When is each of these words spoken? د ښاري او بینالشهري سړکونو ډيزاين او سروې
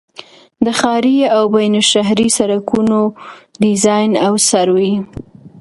د 0.65 0.67
ښاري 0.79 1.17
او 1.35 1.41
بینالشهري 1.55 2.27
سړکونو 2.37 2.99
ډيزاين 3.61 4.13
او 4.25 4.33
سروې 4.49 4.93